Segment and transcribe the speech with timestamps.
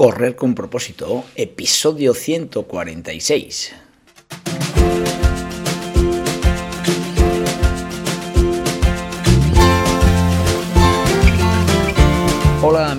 [0.00, 3.74] Correr con propósito, episodio 146.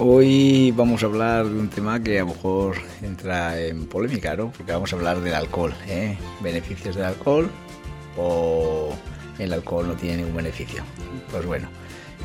[0.00, 4.52] Hoy vamos a hablar de un tema que a lo mejor entra en polémica, ¿no?
[4.52, 6.16] Porque vamos a hablar del alcohol, ¿eh?
[6.40, 7.50] Beneficios del alcohol
[8.16, 8.94] o
[9.40, 10.84] el alcohol no tiene ningún beneficio.
[11.32, 11.68] Pues bueno,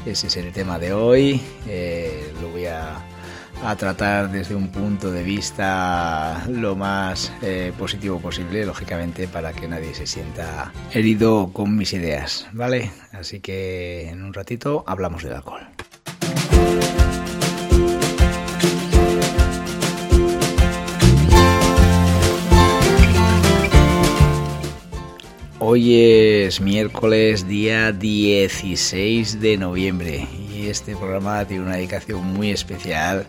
[0.06, 1.42] ese es el tema de hoy.
[1.68, 2.94] Eh, lo voy a,
[3.76, 9.96] tratar desde un punto de vista lo más eh, positivo posible, lógicamente, para que nadie
[9.96, 12.92] se sienta herido con mis ideas, ¿vale?
[13.14, 15.73] Así que en un ratito hablamos del alcohol.
[25.66, 33.26] Hoy es miércoles día 16 de noviembre y este programa tiene una dedicación muy especial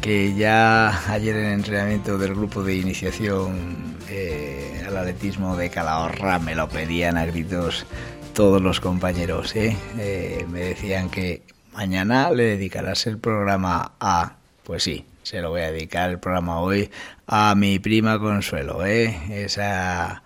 [0.00, 6.38] que ya ayer en el entrenamiento del grupo de iniciación eh, al atletismo de Calahorra
[6.38, 7.84] me lo pedían a gritos
[8.32, 9.56] todos los compañeros.
[9.56, 9.76] ¿eh?
[9.98, 14.36] Eh, me decían que mañana le dedicarás el programa a...
[14.62, 16.90] Pues sí, se lo voy a dedicar el programa hoy
[17.26, 20.22] a mi prima Consuelo, esa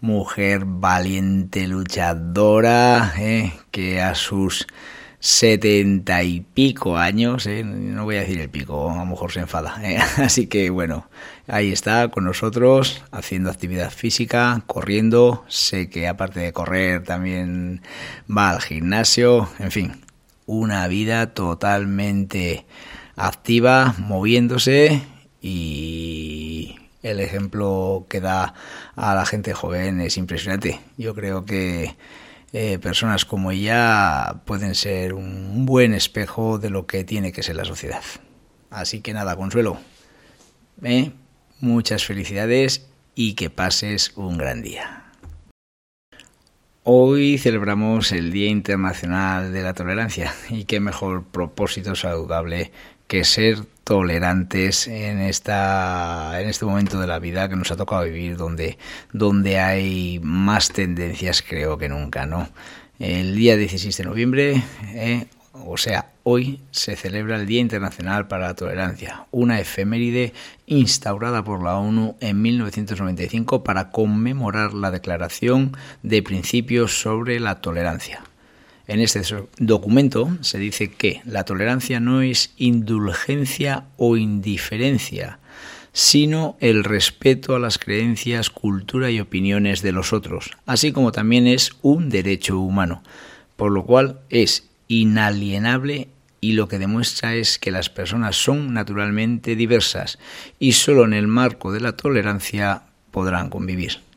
[0.00, 3.52] mujer valiente, luchadora, ¿eh?
[3.70, 4.66] que a sus
[5.20, 7.64] setenta y pico años, ¿eh?
[7.64, 9.76] no voy a decir el pico, a lo mejor se enfada.
[9.82, 9.98] ¿eh?
[10.18, 11.08] Así que bueno,
[11.46, 15.44] ahí está con nosotros haciendo actividad física, corriendo.
[15.48, 17.82] Sé que aparte de correr también
[18.30, 20.00] va al gimnasio, en fin,
[20.46, 22.64] una vida totalmente
[23.16, 25.02] activa, moviéndose
[25.40, 28.54] y el ejemplo que da
[28.96, 30.80] a la gente joven es impresionante.
[30.96, 31.96] Yo creo que
[32.52, 37.56] eh, personas como ella pueden ser un buen espejo de lo que tiene que ser
[37.56, 38.02] la sociedad.
[38.70, 39.78] Así que nada, Consuelo,
[40.82, 41.12] ¿eh?
[41.60, 45.04] muchas felicidades y que pases un gran día.
[46.84, 52.72] Hoy celebramos el Día Internacional de la Tolerancia y qué mejor propósito saludable
[53.08, 58.04] que ser tolerantes en esta en este momento de la vida que nos ha tocado
[58.04, 58.76] vivir donde
[59.14, 62.50] donde hay más tendencias creo que nunca no
[62.98, 68.48] el día 16 de noviembre eh, o sea hoy se celebra el Día Internacional para
[68.48, 70.34] la Tolerancia una efeméride
[70.66, 78.27] instaurada por la ONU en 1995 para conmemorar la declaración de principios sobre la tolerancia
[78.88, 79.20] en este
[79.58, 85.38] documento se dice que la tolerancia no es indulgencia o indiferencia,
[85.92, 91.46] sino el respeto a las creencias, cultura y opiniones de los otros, así como también
[91.46, 93.02] es un derecho humano,
[93.56, 96.08] por lo cual es inalienable
[96.40, 100.18] y lo que demuestra es que las personas son naturalmente diversas
[100.58, 104.07] y solo en el marco de la tolerancia podrán convivir.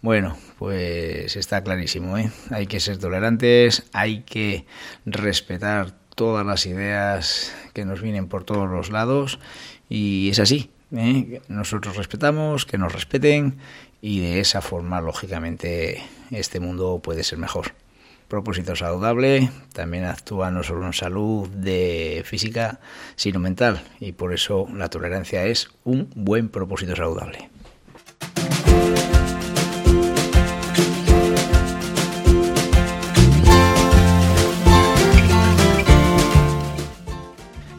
[0.00, 2.16] Bueno, pues está clarísimo.
[2.18, 2.30] ¿eh?
[2.50, 4.64] Hay que ser tolerantes, hay que
[5.04, 9.40] respetar todas las ideas que nos vienen por todos los lados
[9.88, 10.70] y es así.
[10.96, 11.40] ¿eh?
[11.48, 13.58] Nosotros respetamos, que nos respeten
[14.00, 17.72] y de esa forma, lógicamente, este mundo puede ser mejor.
[18.28, 22.78] Propósito saludable también actúa no solo en salud de física,
[23.16, 27.48] sino mental y por eso la tolerancia es un buen propósito saludable.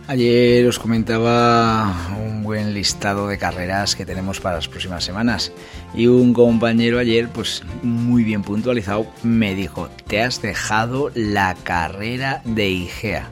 [0.09, 5.52] Ayer os comentaba un buen listado de carreras que tenemos para las próximas semanas
[5.94, 12.41] y un compañero ayer, pues muy bien puntualizado, me dijo, te has dejado la carrera
[12.44, 13.29] de IGEA.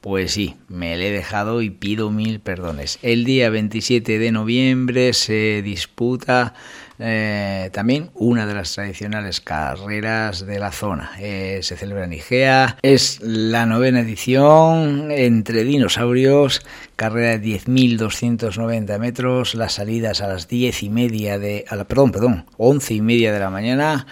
[0.00, 2.98] Pues sí, me la he dejado y pido mil perdones.
[3.02, 6.54] El día 27 de noviembre se disputa
[6.98, 11.12] eh, también una de las tradicionales carreras de la zona.
[11.18, 16.62] Eh, se celebra en Igea, es la novena edición entre dinosaurios,
[16.96, 22.12] carrera de 10.290 metros, las salidas a las 10 y media de, a la, perdón,
[22.12, 24.06] perdón, 11 y media de la mañana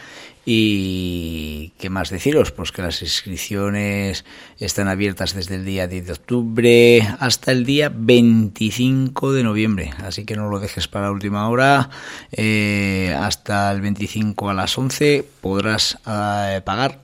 [0.46, 4.24] Y qué más deciros, pues que las inscripciones
[4.58, 10.24] están abiertas desde el día 10 de octubre hasta el día 25 de noviembre, así
[10.24, 11.88] que no lo dejes para la última hora.
[12.32, 17.00] Eh, hasta el 25 a las 11 podrás eh, pagar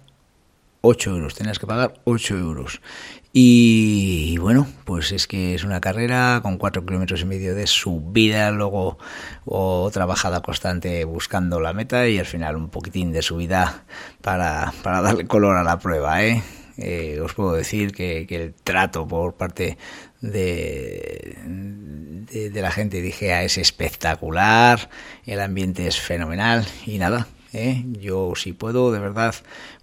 [0.83, 2.81] 8 euros, tendrás que pagar 8 euros.
[3.33, 8.51] Y, bueno, pues es que es una carrera con 4 kilómetros y medio de subida,
[8.51, 8.99] luego
[9.45, 13.85] otra bajada constante buscando la meta y al final un poquitín de subida
[14.21, 16.25] para, para darle color a la prueba.
[16.25, 16.43] ¿eh?
[16.77, 19.79] Eh, os puedo decir que, el trato por parte
[20.21, 24.91] de, de, de la gente dije es espectacular,
[25.25, 27.85] el ambiente es fenomenal y nada, ¿eh?
[27.99, 29.35] Yo, si puedo, de verdad,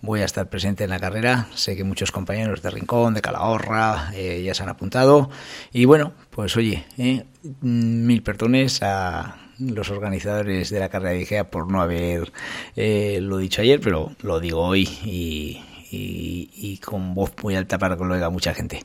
[0.02, 1.48] voy a estar presente en la carrera.
[1.56, 5.30] Sé que muchos compañeros de Rincón, de Calahorra, eh, ya se han apuntado.
[5.72, 7.26] Y bueno, pues oye, ¿eh?
[7.62, 12.32] mil perdones a los organizadores de la carrera de IGEA por no haber
[12.76, 15.62] lo dicho ayer, pero lo digo hoy y,
[15.92, 18.84] y, y con voz muy alta para que lo oiga mucha gente.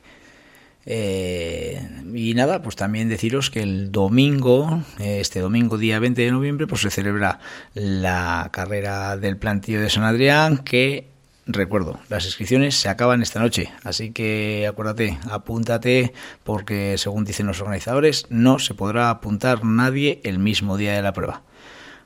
[0.85, 1.81] Eh,
[2.13, 6.81] y nada, pues también deciros que el domingo, este domingo día 20 de noviembre, pues
[6.81, 7.39] se celebra
[7.73, 11.07] la carrera del plantillo de San Adrián, que
[11.45, 16.13] recuerdo, las inscripciones se acaban esta noche, así que acuérdate, apúntate,
[16.43, 21.13] porque según dicen los organizadores, no se podrá apuntar nadie el mismo día de la
[21.13, 21.41] prueba.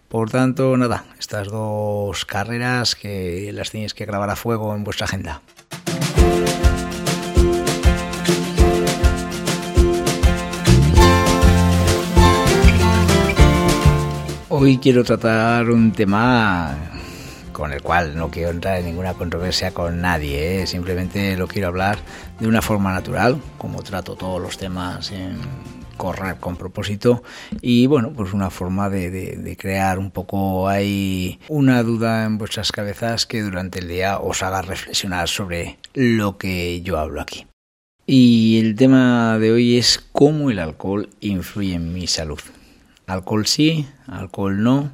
[0.07, 5.05] Por tanto, nada, estas dos carreras que las tenéis que grabar a fuego en vuestra
[5.05, 5.41] agenda.
[14.59, 16.75] Hoy quiero tratar un tema
[17.51, 20.65] con el cual no quiero entrar en ninguna controversia con nadie, ¿eh?
[20.65, 21.99] simplemente lo quiero hablar
[22.39, 25.37] de una forma natural, como trato todos los temas en
[25.95, 27.21] correr con propósito
[27.61, 32.39] y bueno, pues una forma de, de, de, crear un poco hay una duda en
[32.39, 37.45] vuestras cabezas que durante el día os haga reflexionar sobre lo que yo hablo aquí.
[38.07, 42.39] Y el tema de hoy es cómo el alcohol influye en mi salud.
[43.07, 44.91] Alcohol sí, alcohol no,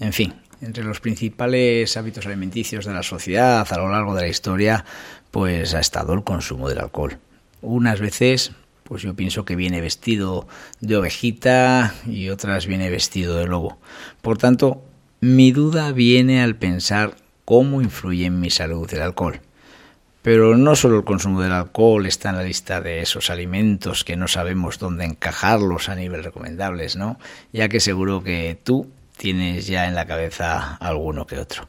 [0.00, 4.28] en fin, entre los principales hábitos alimenticios de la sociedad a lo largo de la
[4.28, 4.84] historia,
[5.30, 7.18] pues ha estado el consumo del alcohol.
[7.62, 8.50] Unas veces,
[8.82, 10.48] pues yo pienso que viene vestido
[10.80, 13.78] de ovejita y otras viene vestido de lobo.
[14.20, 14.82] Por tanto,
[15.20, 17.14] mi duda viene al pensar
[17.44, 19.40] cómo influye en mi salud el alcohol.
[20.24, 24.16] Pero no solo el consumo del alcohol está en la lista de esos alimentos que
[24.16, 27.18] no sabemos dónde encajarlos a nivel recomendables, ¿no?
[27.52, 31.68] Ya que seguro que tú tienes ya en la cabeza alguno que otro.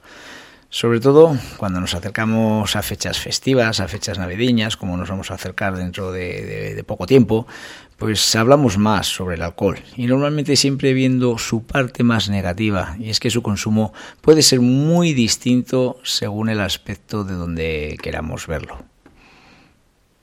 [0.75, 5.35] Sobre todo cuando nos acercamos a fechas festivas, a fechas navideñas, como nos vamos a
[5.35, 7.47] acercar dentro de, poco tiempo,
[7.95, 13.09] pues hablamos más sobre el alcohol y normalmente siempre viendo su parte más negativa y
[13.09, 18.83] es que su consumo puede ser muy distinto según el aspecto de donde queramos verlo.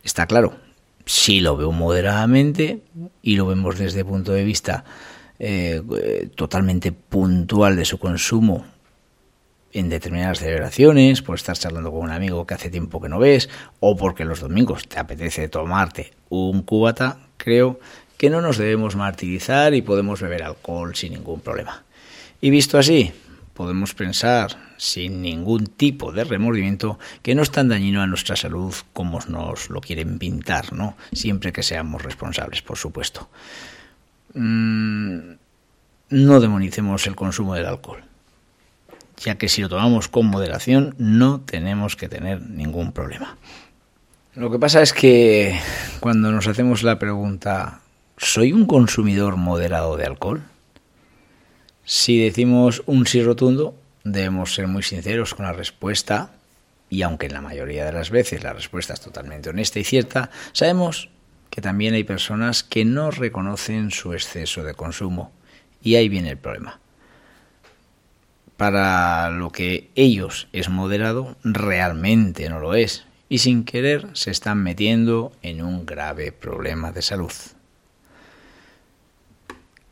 [0.04, 0.58] Está claro,
[1.06, 2.82] si lo veo moderadamente
[3.22, 4.84] y lo vemos desde el punto de vista
[5.38, 5.80] eh,
[6.34, 8.66] totalmente puntual de su consumo
[9.72, 13.48] en determinadas celebraciones, por estar charlando con un amigo que hace tiempo que no ves,
[13.80, 17.80] o porque los domingos te apetece tomarte un cubata, creo
[18.16, 21.84] que no nos debemos martirizar y podemos beber alcohol sin ningún problema.
[22.40, 23.12] Y visto así,
[23.54, 28.74] podemos pensar sin ningún tipo de remordimiento que no es tan dañino a nuestra salud
[28.92, 30.96] como nos lo quieren pintar, ¿no?
[31.12, 33.28] Siempre que seamos responsables, por supuesto.
[34.34, 35.34] Mm,
[36.10, 38.02] no demonicemos el consumo del alcohol,
[39.22, 43.36] ya que si lo tomamos con moderación no tenemos que tener ningún problema.
[44.34, 45.58] Lo que pasa es que
[46.00, 47.80] cuando nos hacemos la pregunta,
[48.16, 50.42] ¿soy un consumidor moderado de alcohol?
[51.84, 53.74] Si decimos un sí rotundo,
[54.04, 56.32] debemos ser muy sinceros con la respuesta
[56.88, 60.30] y aunque en la mayoría de las veces la respuesta es totalmente honesta y cierta,
[60.52, 61.10] sabemos
[61.50, 65.32] que también hay personas que no reconocen su exceso de consumo
[65.82, 66.81] y ahí viene el problema.
[68.62, 74.62] Para lo que ellos es moderado, realmente no lo es y sin querer se están
[74.62, 77.32] metiendo en un grave problema de salud.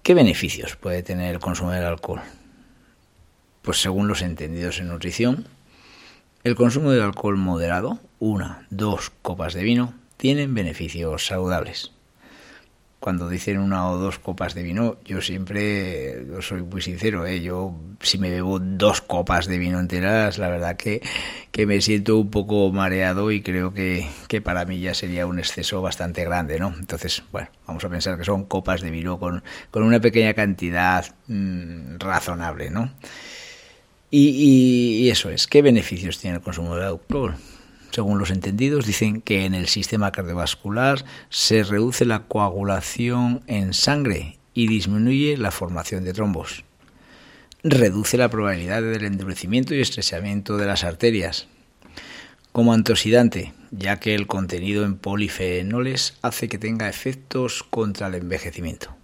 [0.04, 2.20] ¿Qué beneficios puede tener el consumo del alcohol?
[3.62, 5.48] Pues según los entendidos en nutrición,
[6.44, 11.90] el consumo del alcohol moderado, una, dos copas de vino, tienen beneficios saludables
[13.00, 17.40] cuando dicen una o dos copas de vino, yo siempre, yo soy muy sincero, ¿eh?
[17.40, 21.00] yo si me bebo dos copas de vino enteras, la verdad que,
[21.50, 25.38] que me siento un poco mareado y creo que, que, para mí ya sería un
[25.38, 26.74] exceso bastante grande, ¿no?
[26.78, 31.06] Entonces, bueno, vamos a pensar que son copas de vino con, con una pequeña cantidad
[31.26, 32.92] mmm, razonable, ¿no?
[34.10, 37.34] Y, y, eso es, ¿qué beneficios tiene el consumo del alcohol?
[37.90, 44.38] Según los entendidos, dicen que en el sistema cardiovascular se reduce la coagulación en sangre
[44.54, 46.64] y disminuye la formación de trombos.
[47.62, 51.48] Reduce la probabilidad del endurecimiento y estrechamiento de las arterias.
[52.52, 58.96] Como antioxidante, ya que el contenido en polifenoles hace que tenga efectos contra el envejecimiento.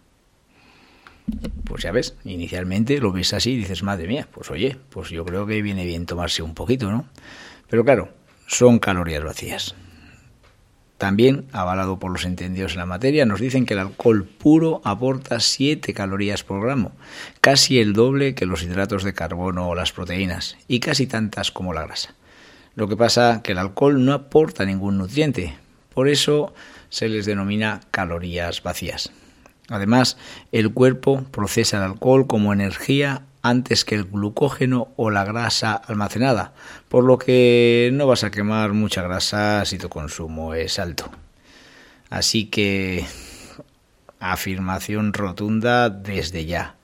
[1.65, 5.25] Pues ya ves, inicialmente lo ves así y dices, madre mía, pues oye, pues yo
[5.25, 7.09] creo que viene bien tomarse un poquito, ¿no?
[7.69, 8.11] Pero claro,
[8.47, 9.75] son calorías vacías.
[10.99, 15.41] También, avalado por los entendidos en la materia, nos dicen que el alcohol puro aporta
[15.41, 16.93] 7 calorías por gramo,
[17.43, 21.75] casi el doble que los hidratos de carbono o las proteínas, y casi tantas como
[21.75, 22.15] la grasa.
[22.77, 25.59] Lo que pasa que el alcohol no aporta ningún nutriente,
[25.93, 26.55] por eso
[26.89, 29.13] se les denomina calorías vacías.
[29.69, 30.17] Además,
[30.53, 36.53] el cuerpo procesa el alcohol como energía antes que el glucógeno o la grasa almacenada,
[36.89, 41.11] por lo que no vas a quemar mucha grasa si tu consumo es alto.
[42.11, 43.07] Así que
[44.21, 46.75] afirmación rotunda desde ya.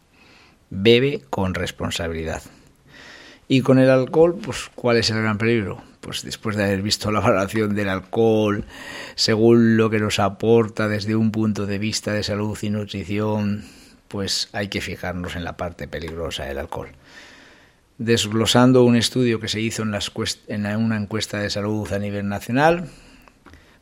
[0.70, 2.42] Bebe con responsabilidad.
[3.48, 5.82] Y con el alcohol, pues ¿cuál es el gran peligro?
[6.00, 8.64] Pues después de haber visto la valoración del alcohol,
[9.14, 13.64] según lo que nos aporta desde un punto de vista de salud y nutrición,
[14.12, 16.90] pues hay que fijarnos en la parte peligrosa del alcohol.
[17.96, 19.96] Desglosando un estudio que se hizo en,
[20.48, 22.90] en una encuesta de salud a nivel nacional,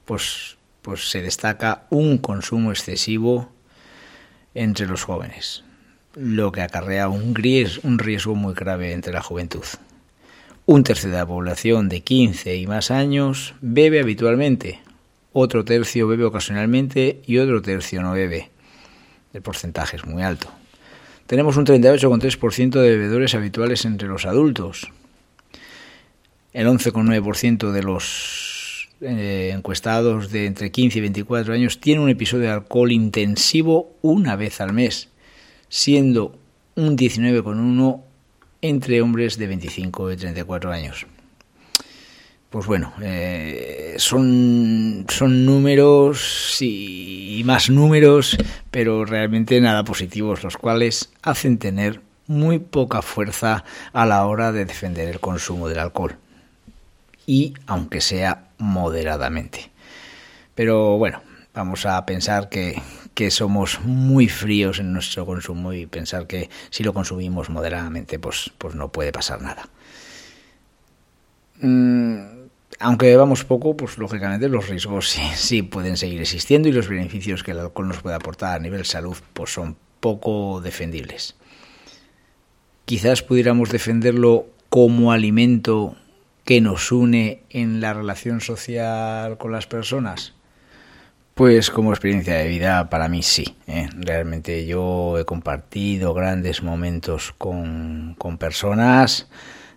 [0.04, 3.50] pues, pues se destaca un consumo excesivo
[4.54, 5.64] entre los jóvenes,
[6.14, 9.64] lo que acarrea un riesgo muy grave entre la juventud.
[10.64, 14.78] Un tercio de la población de 15 y más años bebe habitualmente,
[15.32, 18.52] otro tercio bebe ocasionalmente y otro tercio no bebe.
[19.32, 20.48] El porcentaje es muy alto.
[21.26, 24.90] Tenemos un 38,3% de bebedores habituales entre los adultos.
[26.52, 32.44] El 11,9% de los eh, encuestados de entre 15 y 24 años tiene un episodio
[32.44, 35.08] de alcohol intensivo una vez al mes,
[35.68, 36.36] siendo
[36.74, 38.02] un 19,1%
[38.62, 41.06] entre hombres de 25 y 34 años
[42.50, 48.36] pues bueno, eh, son, son números y, más números,
[48.70, 54.64] pero realmente nada positivos, los cuales hacen tener muy poca fuerza a la hora de
[54.64, 56.16] defender el consumo del alcohol.
[57.24, 59.70] Y aunque sea moderadamente.
[60.56, 61.22] Pero bueno,
[61.54, 62.82] vamos a pensar que,
[63.14, 68.50] que somos muy fríos en nuestro consumo y pensar que si lo consumimos moderadamente, pues,
[68.58, 69.68] pues no puede pasar nada.
[71.62, 72.39] Mm,
[72.80, 77.42] aunque bebamos poco, pues lógicamente los riesgos sí, sí, pueden seguir existiendo y los beneficios
[77.42, 81.36] que el alcohol nos puede aportar a nivel salud pues son poco defendibles.
[82.86, 85.94] Quizás pudiéramos defenderlo como alimento
[86.44, 90.32] que nos une en la relación social con las personas.
[91.34, 93.56] Pues como experiencia de vida para mí sí.
[93.66, 93.90] ¿eh?
[93.94, 99.28] Realmente yo he compartido grandes momentos con, con personas.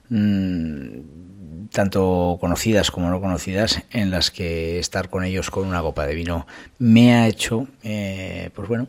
[0.10, 1.32] Mmm,
[1.72, 6.15] tanto conocidas como no conocidas, en las que estar con ellos con una copa de
[6.15, 6.48] vino
[6.79, 8.88] me ha hecho, eh, pues bueno,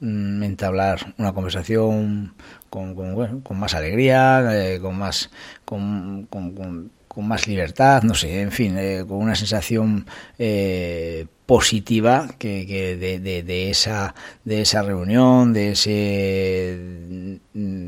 [0.00, 2.34] mm, entablar una conversación
[2.68, 5.30] con, con, más alegría, eh, con más
[5.64, 10.06] con, con, más libertad, no sé, en fin, eh, con una sensación
[11.50, 12.64] positiva que,
[12.96, 14.14] de, de, esa
[14.44, 17.40] de esa reunión de ese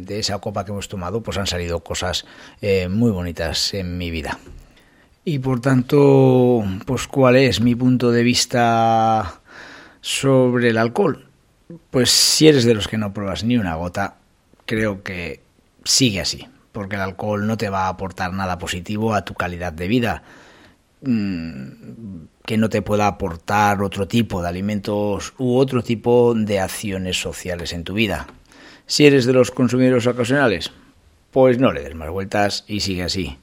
[0.04, 2.25] de esa copa que hemos tomado pues han salido cosas
[2.61, 4.38] eh, muy bonitas en mi vida
[5.25, 9.40] y por tanto pues cuál es mi punto de vista
[10.00, 11.28] sobre el alcohol
[11.90, 14.16] pues si eres de los que no pruebas ni una gota
[14.66, 15.40] creo que
[15.85, 19.73] sigue así porque el alcohol no te va a aportar nada positivo a tu calidad
[19.73, 20.23] de vida
[21.02, 21.62] mm,
[22.44, 27.73] que no te pueda aportar otro tipo de alimentos u otro tipo de acciones sociales
[27.73, 28.26] en tu vida.
[28.86, 30.72] Si eres de los consumidores ocasionales,
[31.30, 33.38] pues no le des más vueltas y sigue así,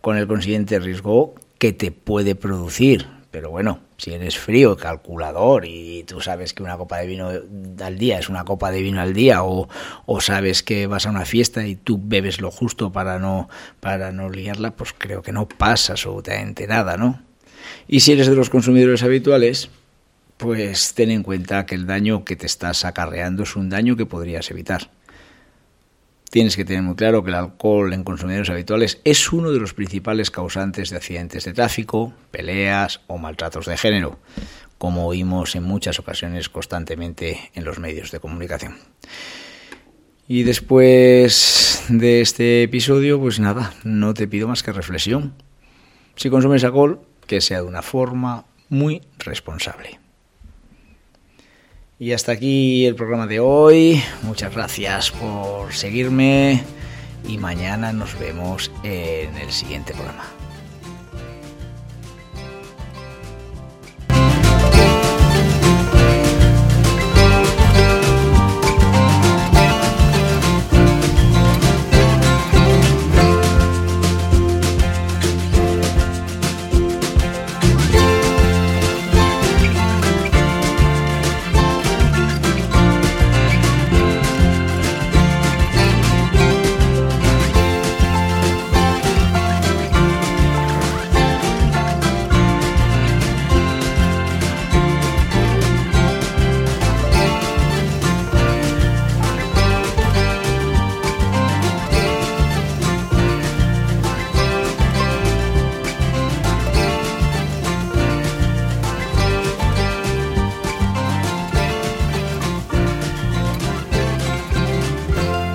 [0.00, 3.06] con el consiguiente riesgo que te puede producir.
[3.30, 7.30] Pero bueno, si eres frío, calculador y tú sabes que una copa de vino
[7.82, 9.68] al día es una copa de vino al día o,
[10.06, 13.50] o sabes que vas a una fiesta y tú bebes lo justo para no,
[13.80, 17.20] para no liarla, pues creo que no pasa absolutamente nada, ¿no?
[17.88, 19.68] Y si eres de los consumidores habituales,
[20.36, 24.06] pues ten en cuenta que el daño que te estás acarreando es un daño que
[24.06, 24.90] podrías evitar.
[26.30, 29.74] Tienes que tener muy claro que el alcohol en consumidores habituales es uno de los
[29.74, 34.18] principales causantes de accidentes de tráfico, peleas o maltratos de género,
[34.76, 38.76] como oímos en muchas ocasiones constantemente en los medios de comunicación.
[40.28, 45.34] Y después de este episodio, pues nada, no te pido más que reflexión.
[46.16, 50.00] Si consumes alcohol, que sea de una forma muy responsable.
[51.98, 54.02] Y hasta aquí el programa de hoy.
[54.22, 56.62] Muchas gracias por seguirme
[57.26, 60.35] y mañana nos vemos en el siguiente programa.